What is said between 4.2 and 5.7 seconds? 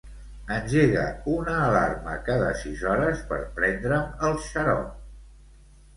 el xarop.